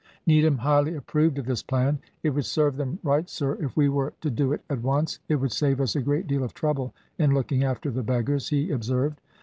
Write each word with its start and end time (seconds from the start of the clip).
Needham 0.25 0.57
highly 0.57 0.95
approved 0.95 1.37
of 1.37 1.45
this 1.45 1.61
plan. 1.61 1.99
"It 2.23 2.31
would 2.31 2.45
serve 2.47 2.75
them 2.75 2.97
right, 3.03 3.29
sir, 3.29 3.53
if 3.61 3.77
we 3.77 3.87
were 3.87 4.13
to 4.21 4.31
do 4.31 4.51
it 4.51 4.61
at 4.67 4.81
once, 4.81 5.19
it 5.29 5.35
would 5.35 5.51
save 5.51 5.79
us 5.79 5.95
a 5.95 6.01
great 6.01 6.25
deal 6.25 6.43
of 6.43 6.55
trouble 6.55 6.95
in 7.19 7.35
looking 7.35 7.63
after 7.63 7.91
the 7.91 8.01
beggars," 8.01 8.49
he 8.49 8.71
observed. 8.71 9.21